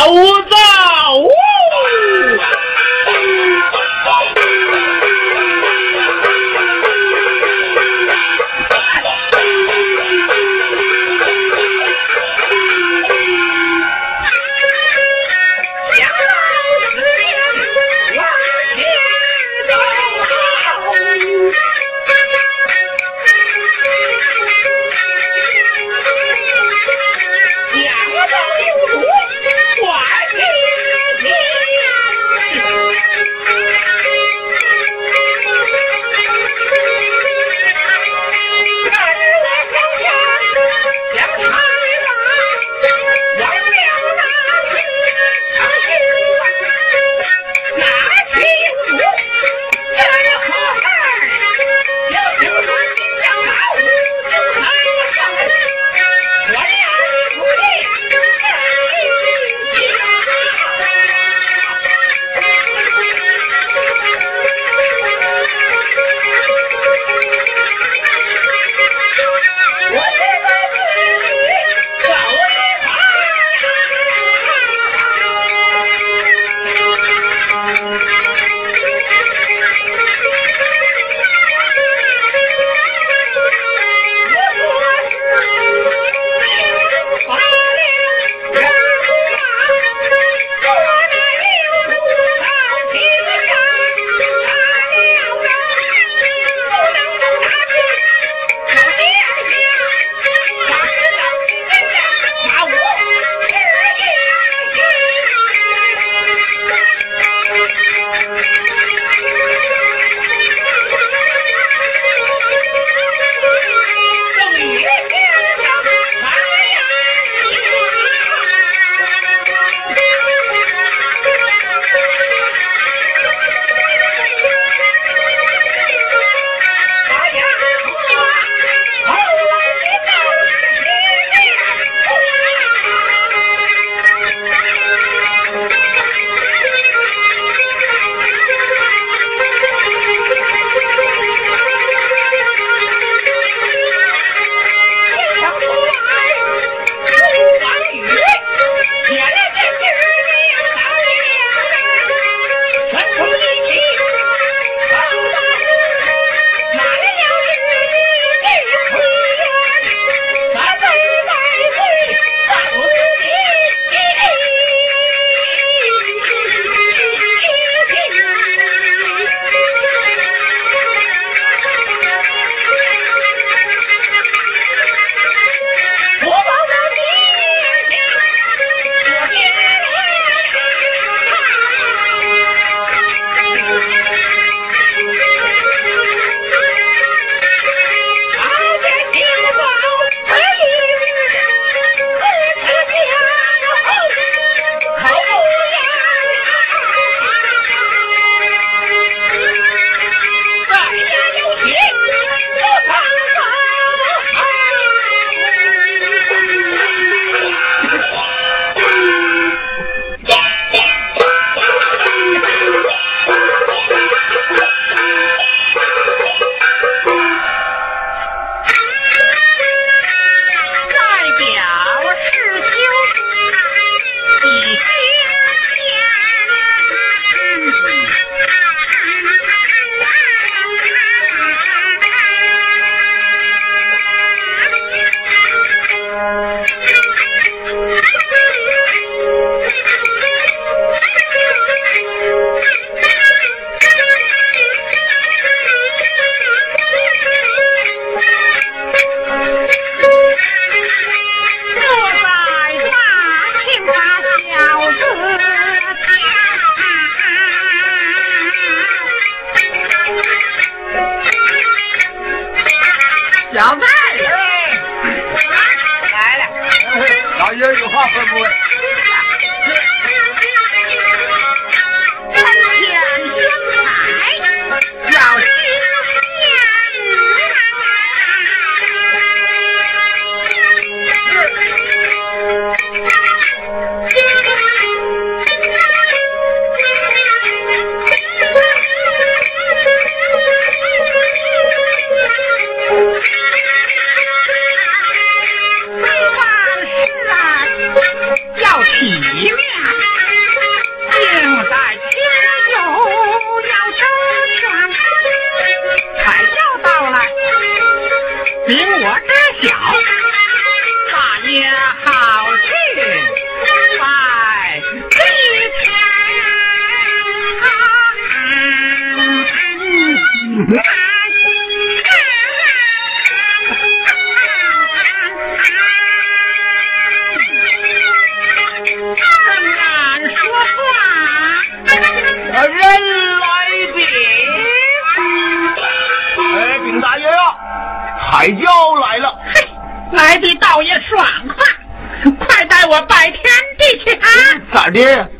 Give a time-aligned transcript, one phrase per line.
[0.00, 0.06] 早
[0.48, 0.59] 早。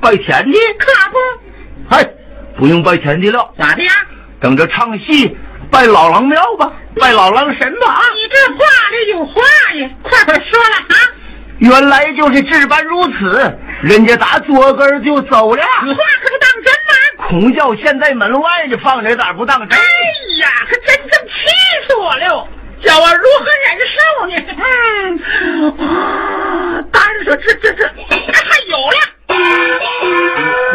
[0.00, 1.18] 拜天的，可不，
[1.90, 2.02] 嗨，
[2.56, 3.92] 不用拜天的了，咋的呀？
[4.40, 5.36] 等着唱戏，
[5.70, 8.00] 拜老狼庙吧，拜老狼神吧啊。
[8.14, 9.42] 你这话里有话
[9.74, 10.96] 呀，快快说了啊！
[11.58, 15.62] 原来就是这般如此，人家打左根就走了。
[15.82, 17.28] 此话可不当真吗？
[17.28, 19.78] 孔教现在门外呢，放着咋不当真？
[19.78, 19.84] 哎
[20.40, 21.32] 呀，可真正气
[21.86, 22.48] 死我了！
[22.82, 24.34] 叫我如何忍受呢？
[25.76, 28.96] 嗯，当然说这这这还有了。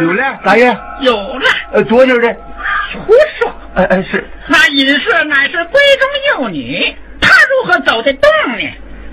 [0.01, 1.49] 有了，大爷有了。
[1.73, 2.35] 呃，昨天的
[3.05, 3.53] 胡说。
[3.75, 4.29] 哎哎是。
[4.47, 8.63] 那尹氏乃是闺中幼女，她如何走得动呢？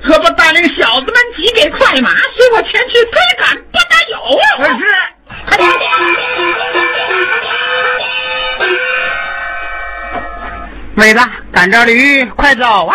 [0.04, 3.56] 何不带领小子们几匹快马，随我前去追赶？
[3.70, 4.78] 不得有啊！
[4.78, 4.84] 是。
[10.94, 11.20] 妹子，
[11.52, 12.86] 赶着驴，快走啊！
[12.86, 12.94] 我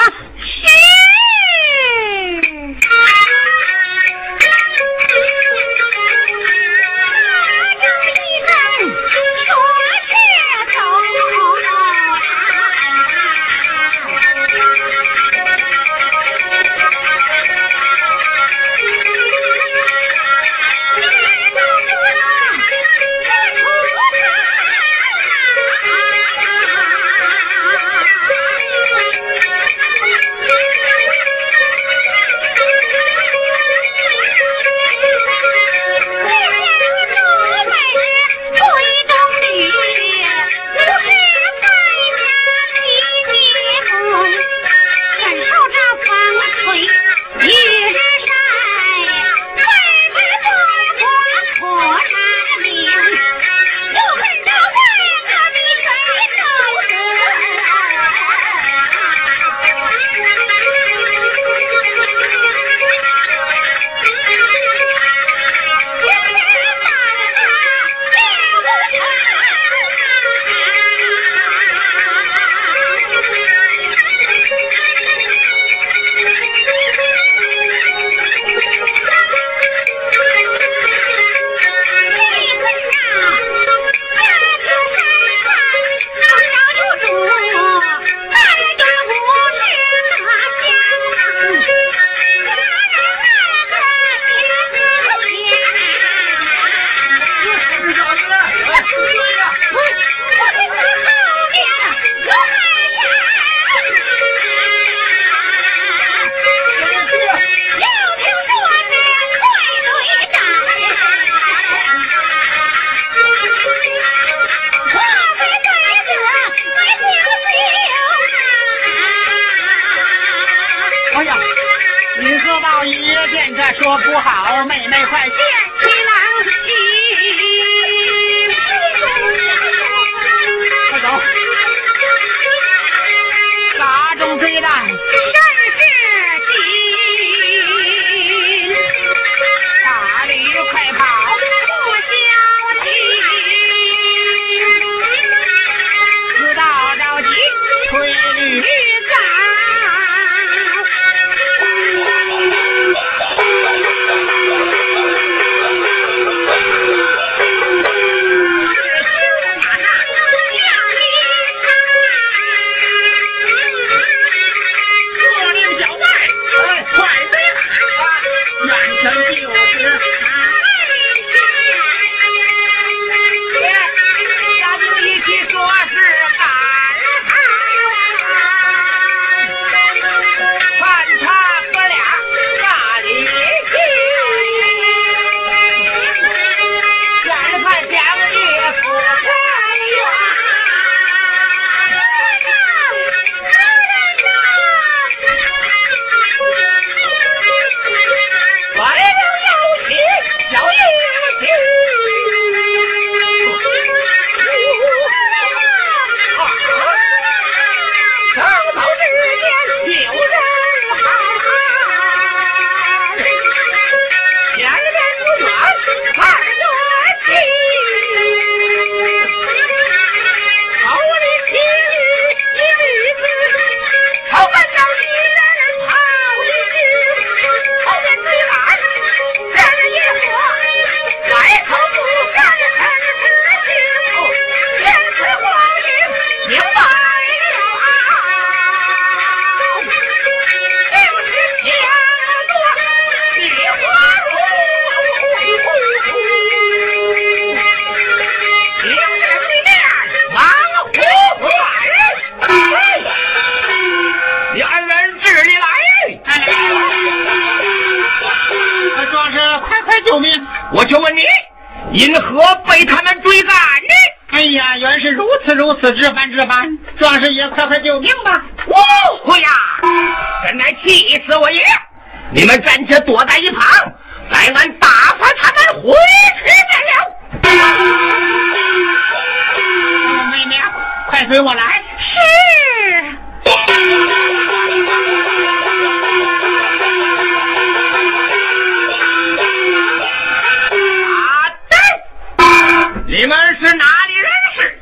[293.08, 294.80] 你们是哪里人士？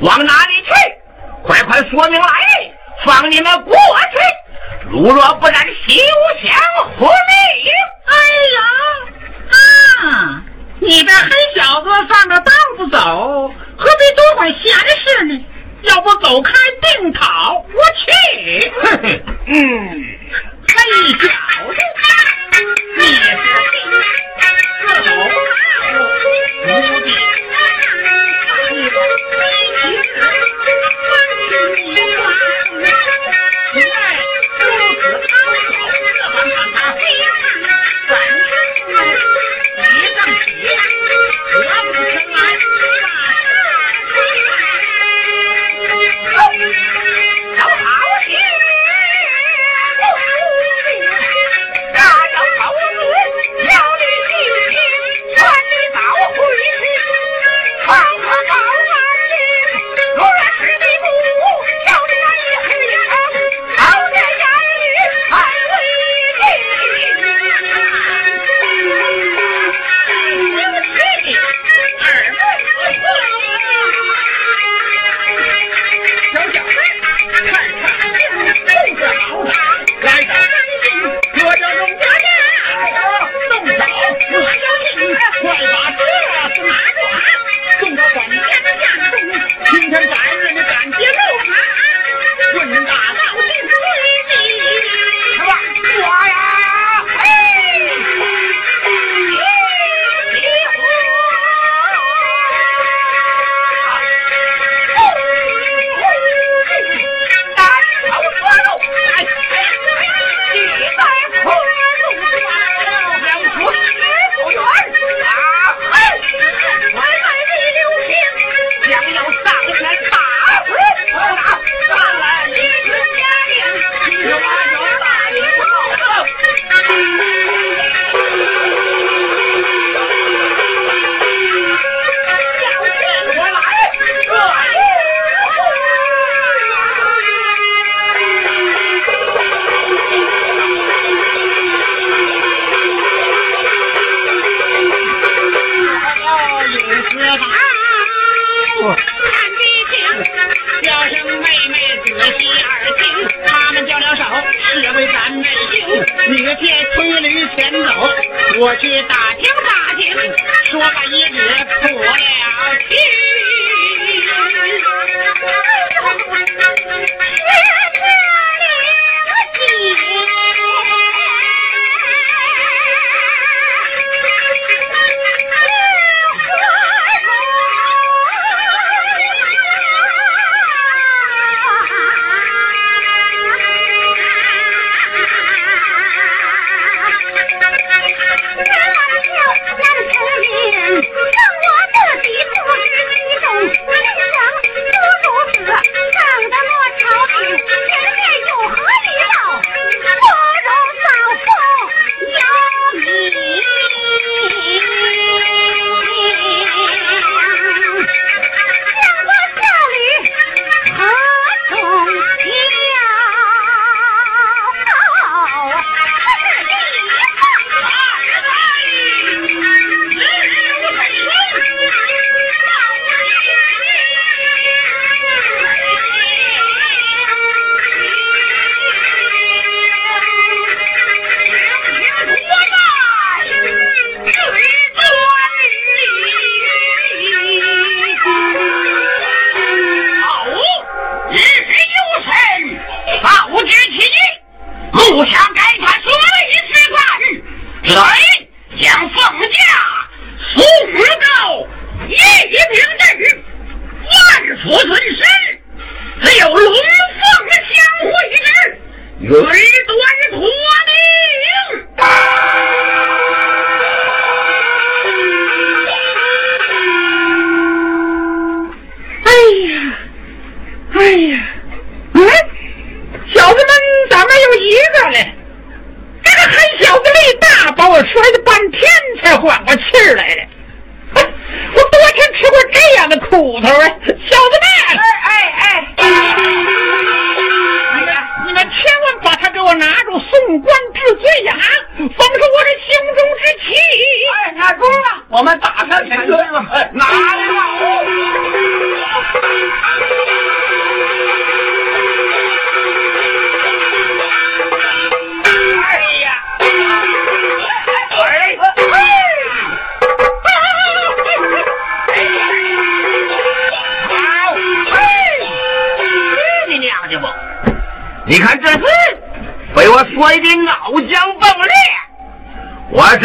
[0.00, 0.70] 往哪里去？
[1.44, 2.72] 快快说明来意，
[3.06, 4.18] 放你们过去。
[4.90, 5.94] 如若不然，休
[6.42, 6.50] 想
[6.96, 7.12] 活命！
[8.04, 8.12] 哎
[8.56, 8.60] 呀，
[9.52, 10.42] 啊！
[10.80, 15.46] 你这黑小子放着道不走，何必多管闲事呢？
[15.82, 16.52] 要不走开
[16.96, 18.72] 定讨，我去！
[18.82, 19.54] 哼哼，嗯，
[20.66, 20.74] 黑
[21.12, 21.28] 小
[21.68, 21.78] 子，
[22.96, 23.20] 你是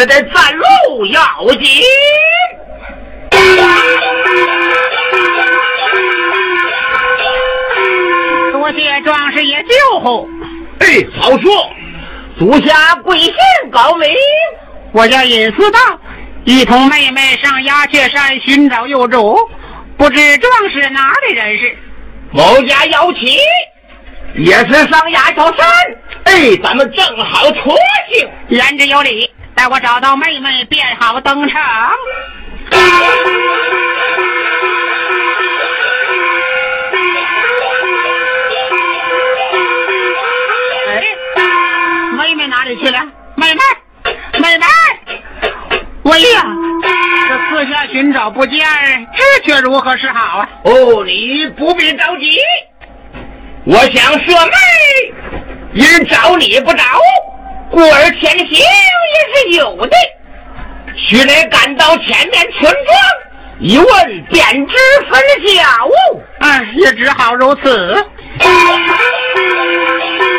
[0.03, 1.21] 是得站路要
[1.53, 1.81] 紧。
[8.51, 10.27] 多谢壮士爷救护。
[10.79, 10.87] 哎，
[11.17, 11.69] 好说，
[12.37, 13.33] 足下贵姓
[13.71, 14.09] 高明？
[14.91, 15.79] 我叫尹思道，
[16.43, 19.37] 一同妹妹上鸦雀山寻找幼主，
[19.95, 21.77] 不知壮士哪里人士？
[22.31, 23.37] 某家要起，
[24.35, 25.65] 也是上鸦雀山。
[26.25, 27.77] 哎，咱们正好脱
[28.11, 28.27] 性。
[28.49, 31.61] 言之有理，待我找到妹妹，便好登城。
[40.87, 41.03] 哎，
[42.17, 42.99] 妹妹哪里去了？
[43.35, 43.61] 妹妹，
[44.39, 44.65] 妹妹，
[46.03, 46.45] 喂呀！
[47.27, 48.59] 这四下寻找不见，
[49.15, 50.49] 这却如何是好啊？
[50.65, 52.39] 哦，你不必着急，
[53.65, 54.53] 我想舍妹，
[55.73, 56.83] 因找你不着，
[57.73, 58.55] 故而前行也
[59.33, 59.91] 是有的。
[60.95, 62.77] 徐磊赶到前面村庄，
[63.59, 63.87] 一问
[64.29, 64.73] 便知
[65.09, 65.89] 分晓。
[66.39, 68.05] 哎，也只好如此。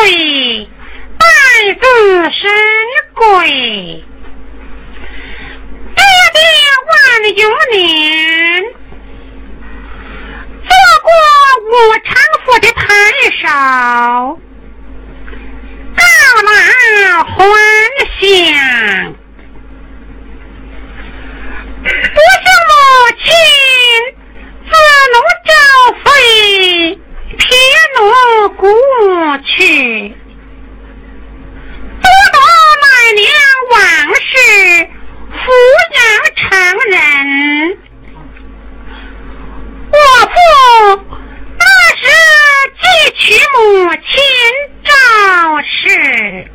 [0.00, 0.68] 七岁，
[1.18, 1.24] 拜
[1.74, 1.82] 子
[2.32, 2.40] 神
[3.14, 4.02] 贵。
[5.94, 6.00] 爹
[6.32, 6.38] 爹
[6.88, 6.92] 万
[7.36, 7.40] 有
[7.72, 8.64] 年，
[10.62, 10.70] 做
[11.02, 11.08] 过
[11.66, 11.72] 武
[12.04, 12.08] 昌
[12.44, 12.80] 府的太
[13.42, 13.44] 守，
[15.96, 16.02] 告
[16.44, 17.36] 老还
[18.20, 18.24] 乡。
[21.82, 22.72] 不是母
[23.18, 23.26] 亲，
[24.64, 24.72] 子
[25.12, 25.14] 奴
[25.46, 25.50] 招
[26.04, 26.08] 飞，
[27.36, 27.56] 撇
[27.96, 28.00] 奴
[28.56, 28.66] 故
[29.44, 30.14] 去。
[32.00, 32.38] 多多
[32.82, 32.84] 买
[33.16, 33.22] 娘
[33.70, 33.78] 往
[34.14, 34.32] 事，
[35.32, 35.38] 抚
[35.94, 35.98] 养
[36.36, 36.40] 成
[36.90, 36.94] 人。
[39.92, 40.34] 我父
[41.58, 41.64] 那
[41.96, 42.02] 时
[42.80, 42.82] 记
[43.16, 43.20] 取
[43.54, 43.58] 母
[43.94, 44.02] 亲
[44.84, 44.90] 赵
[45.62, 46.48] 氏。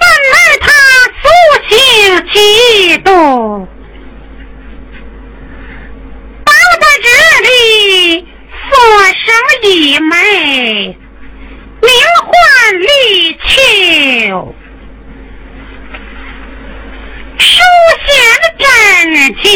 [0.32, 0.66] 奈他
[1.22, 1.24] 素
[1.68, 1.72] 性
[2.28, 2.36] 嫉
[3.02, 3.08] 妒，
[7.00, 7.08] 这
[7.48, 8.26] 里
[8.70, 8.78] 所
[9.14, 9.26] 生
[9.62, 10.96] 一枚，
[11.80, 11.90] 名
[12.26, 12.32] 唤
[12.80, 12.86] 立
[13.46, 14.54] 秋，
[17.38, 17.46] 书
[18.06, 18.08] 显
[18.58, 18.66] 真
[19.42, 19.46] 情，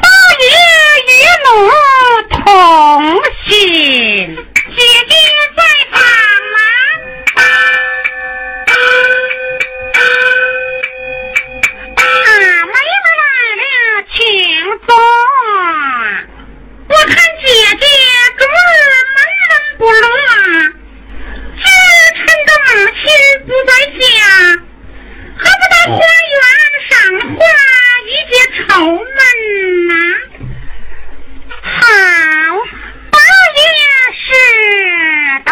[0.00, 0.06] 包
[0.40, 0.44] 爷
[1.08, 1.10] 与
[1.44, 1.48] 奴
[2.30, 2.40] 同
[3.46, 3.52] 心。
[4.54, 5.12] 姐姐
[5.56, 5.60] 在
[5.90, 6.56] 访吗？
[14.14, 14.20] 情
[14.86, 14.94] 重，
[16.88, 17.46] 我看姐
[17.80, 17.86] 姐
[18.36, 18.50] 昨日
[19.14, 19.16] 闷
[19.48, 20.06] 闷不乐，
[21.56, 23.02] 今日趁着母亲
[23.46, 24.04] 不在家，
[25.38, 25.98] 何不到花
[26.30, 26.40] 园
[26.90, 26.92] 赏
[27.36, 27.40] 花
[28.06, 28.32] 以解
[28.68, 29.00] 愁闷
[29.88, 29.90] 呢？
[31.62, 31.80] 好，
[33.10, 33.16] 八
[33.56, 33.58] 月
[34.18, 34.24] 十
[35.44, 35.48] 的。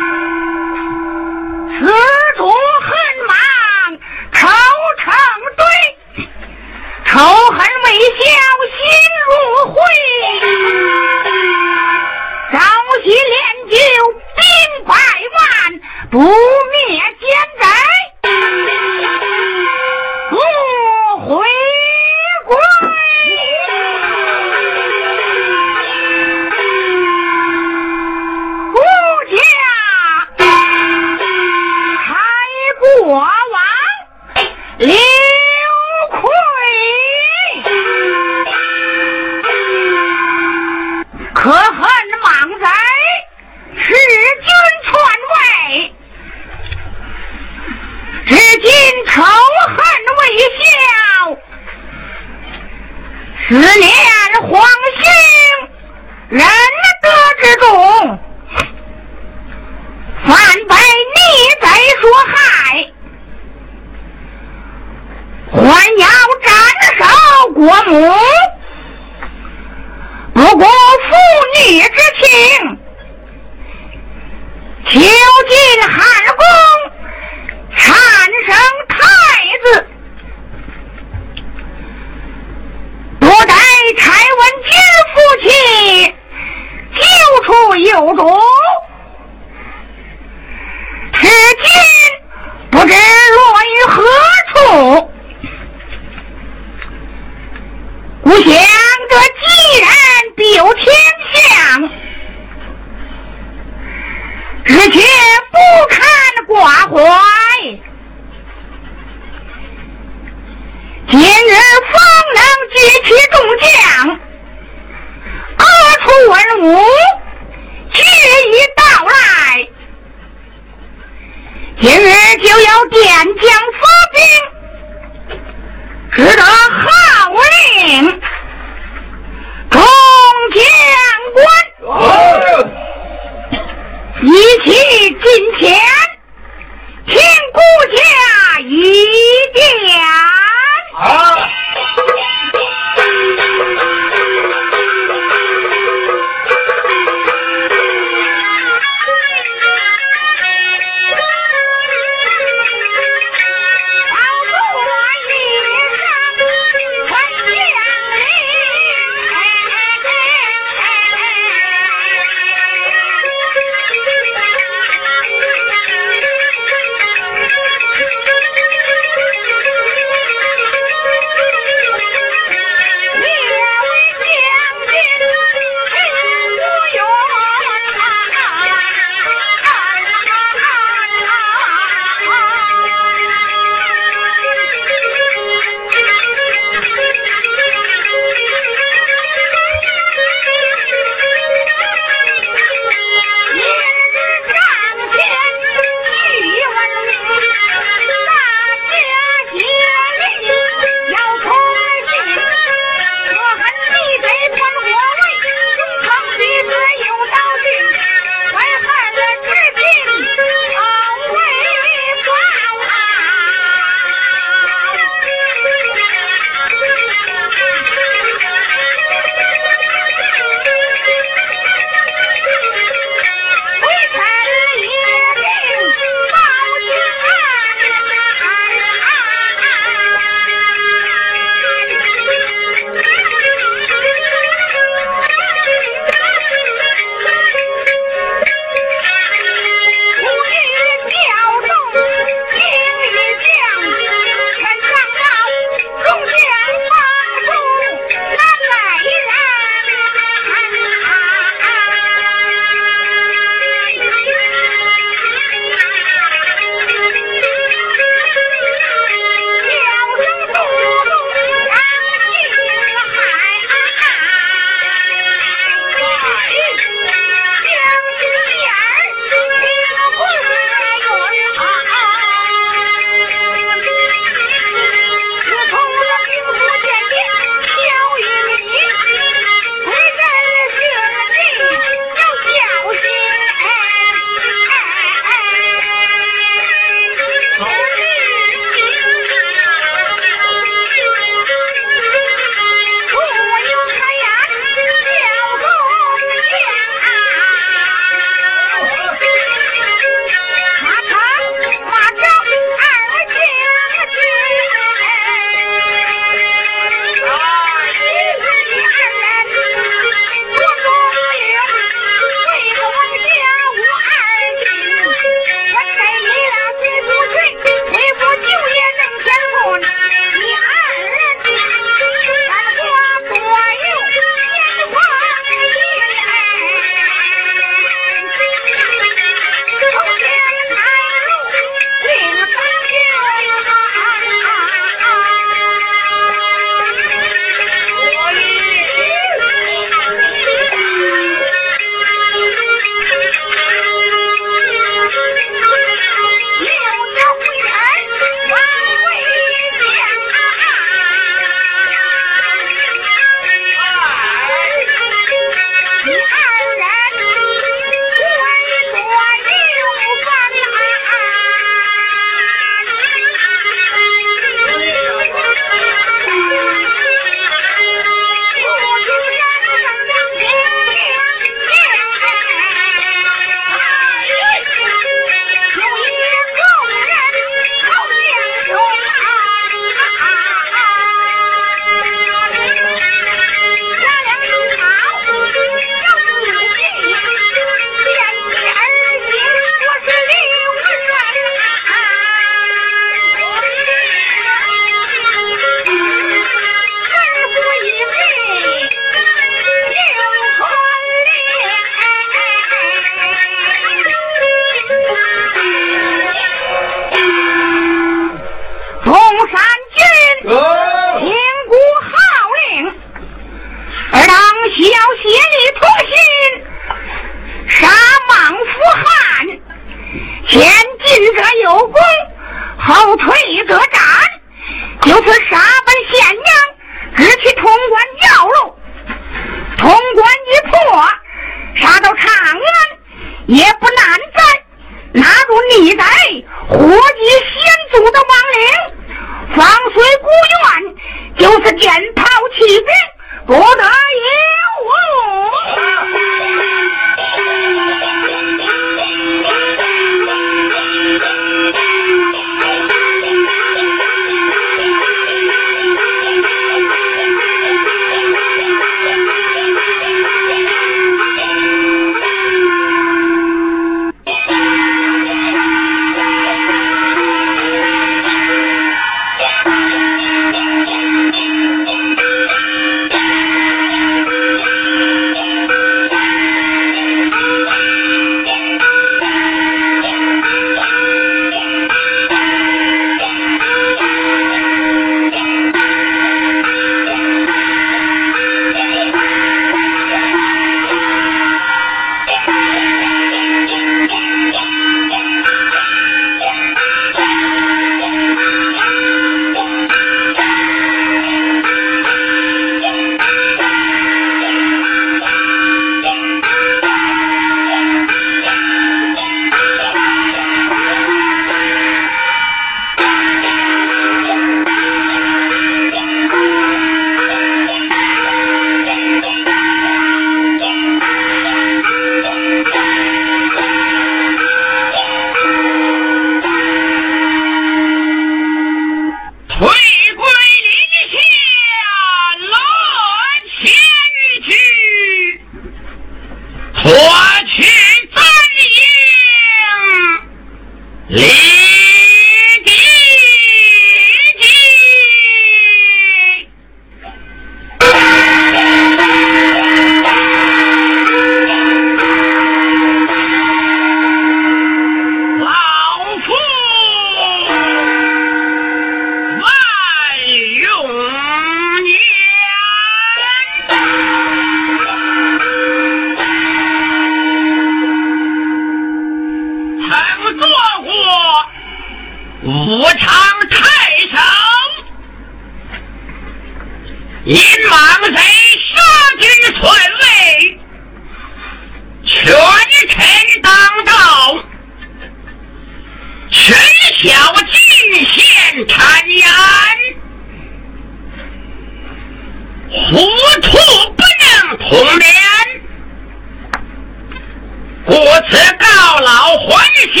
[599.02, 599.50] 老还
[599.92, 600.00] 乡，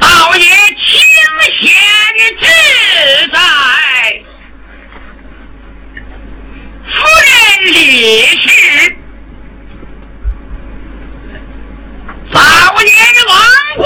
[0.00, 0.98] 老爷清
[1.60, 1.62] 闲
[2.40, 2.42] 自
[3.30, 3.38] 在。
[6.86, 6.90] 夫
[7.24, 7.30] 人
[7.72, 7.76] 李
[8.26, 8.44] 氏
[12.32, 12.36] 早
[12.82, 12.90] 年
[13.28, 13.32] 亡
[13.76, 13.82] 故，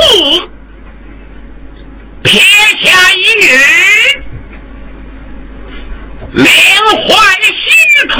[2.22, 2.32] 撇
[2.80, 3.46] 下一女，
[6.32, 6.46] 名
[7.06, 7.12] 唤
[7.42, 8.14] 新客。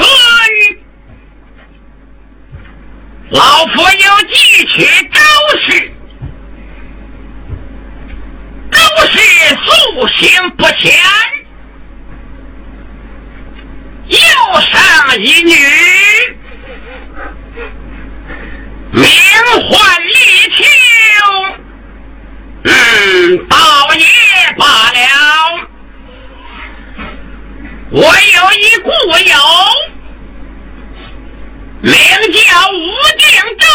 [3.35, 5.19] 老夫有一曲招
[5.67, 5.91] 式，
[8.71, 9.13] 都是
[9.57, 10.93] 素行不浅，
[14.07, 14.17] 又
[14.61, 15.53] 生一女，
[18.93, 19.03] 名
[19.67, 20.15] 唤丽
[20.55, 20.63] 秋。
[22.63, 24.05] 嗯，倒也
[24.57, 24.63] 罢
[24.93, 24.99] 了。
[27.91, 28.89] 我有一故
[29.27, 29.35] 友。
[31.85, 32.75] 名叫吴
[33.19, 33.29] 定
[33.59, 33.65] 州，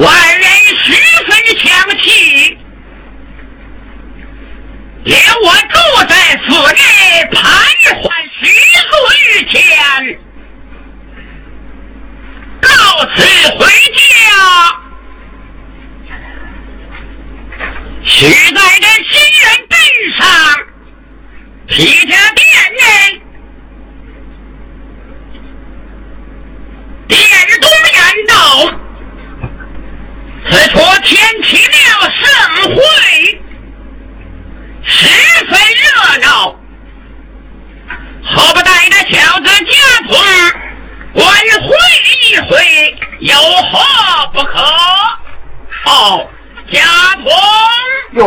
[0.00, 0.48] 万人
[0.82, 0.90] 十
[1.26, 1.62] 分抢
[1.98, 2.56] 气。
[5.04, 5.76] 连我住
[6.08, 6.80] 在此内，
[7.30, 7.36] 徘
[8.00, 8.08] 徊
[8.40, 8.42] 许
[8.80, 8.90] 久，
[9.20, 9.60] 一天，
[12.62, 12.68] 告
[13.14, 13.16] 辞
[13.58, 13.60] 回
[13.92, 14.00] 家，
[18.02, 18.16] 须
[18.54, 19.76] 在这西人镇
[20.16, 20.24] 上。
[21.66, 21.74] 皮
[22.06, 22.42] 家店
[22.78, 23.23] 内。
[28.26, 28.34] 闹
[30.50, 31.78] 此处天气庙
[32.10, 32.22] 盛
[32.74, 32.80] 会，
[34.82, 35.08] 十
[35.46, 36.54] 分热闹。
[38.26, 39.72] 何不带着小子家
[40.08, 40.12] 童，
[41.12, 41.24] 观
[41.62, 41.68] 会
[42.30, 42.52] 一回，
[43.20, 43.72] 有何
[44.32, 44.60] 不可？
[45.86, 46.28] 哦，
[46.70, 46.80] 家
[47.22, 47.30] 童
[48.12, 48.24] 有。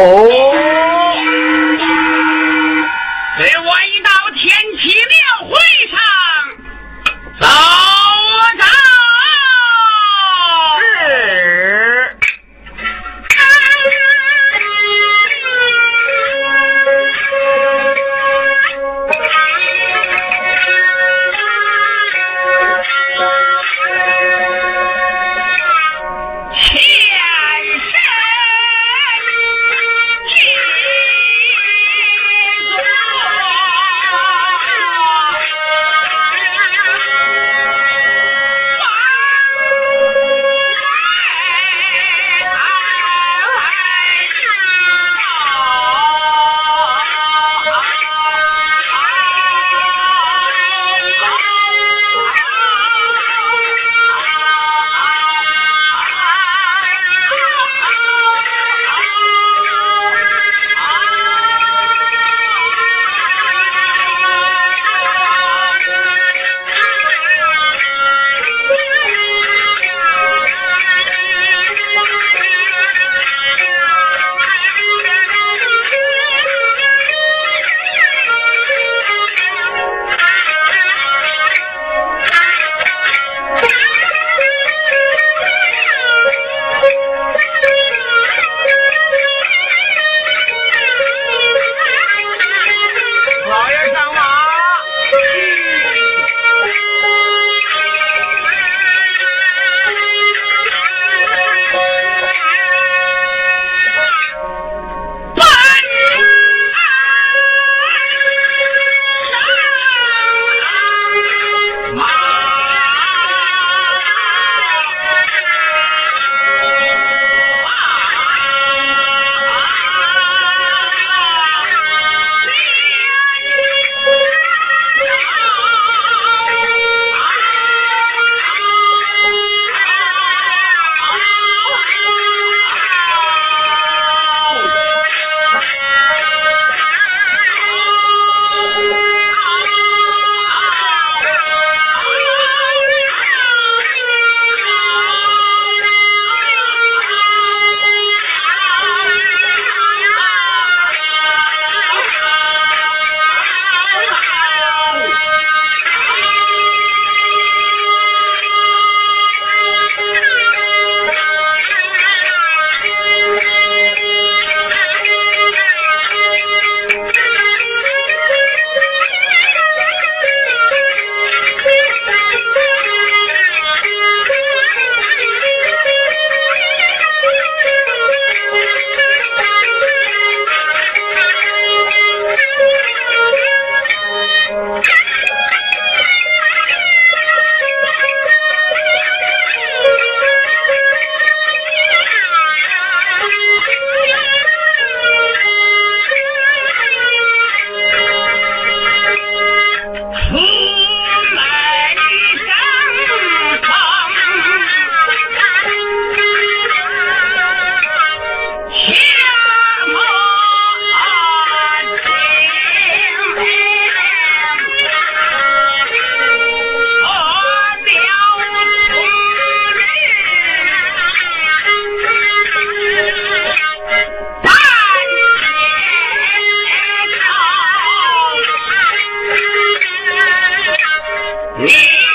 [231.57, 232.06] Música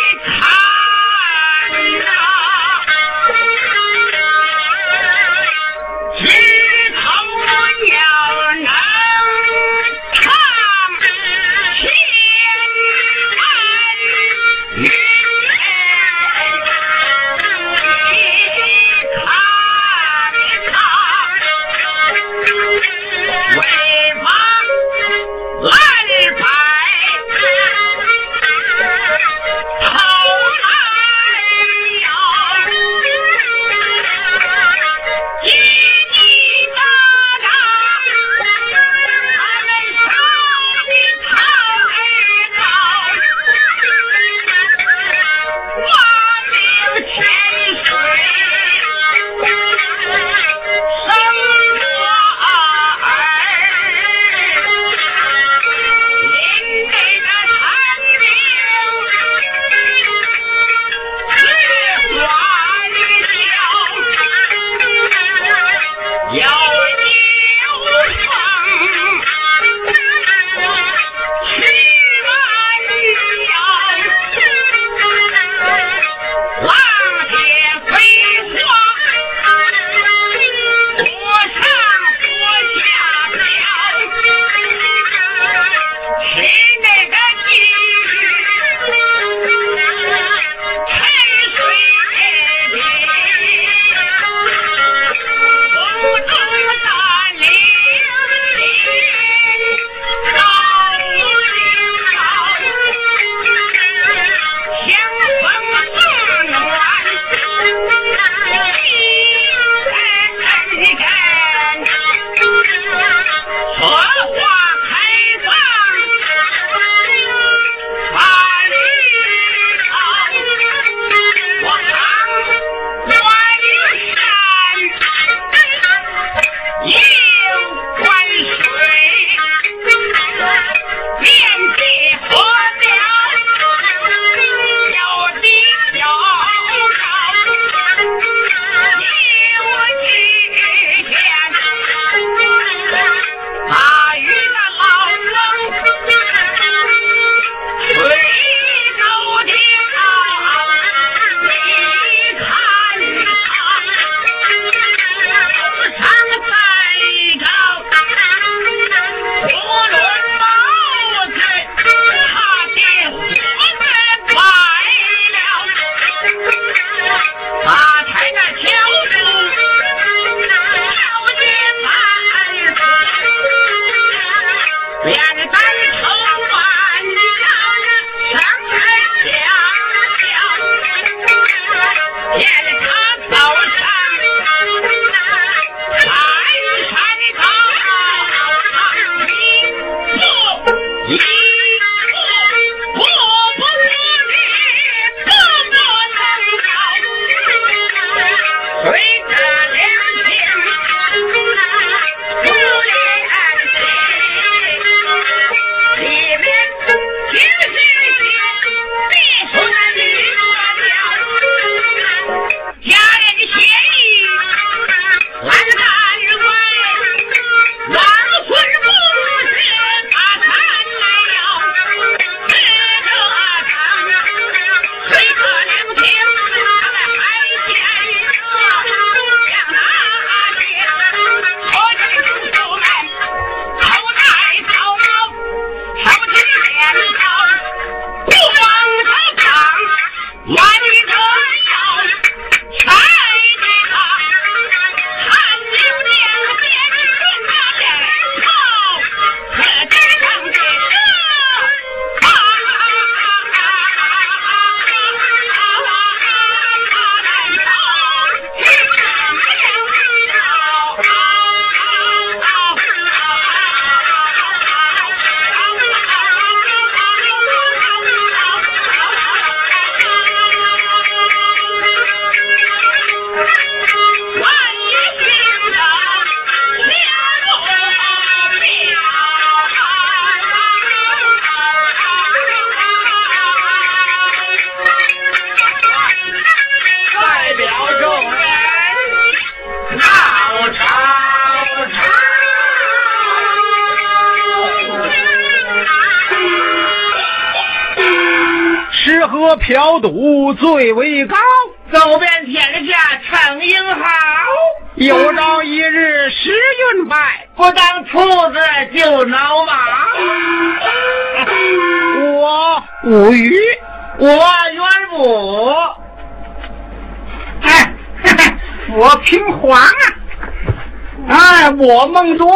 [321.82, 322.48] 我梦多。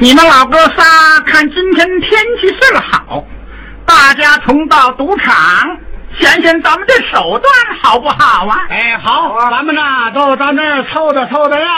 [0.00, 3.24] 你们老哥仨看今天天气甚好，
[3.86, 5.34] 大家同到赌场
[6.18, 8.66] 显显咱们的手段，好不好啊？
[8.68, 11.68] 哎，好，咱们呐都到那儿凑着凑着呀。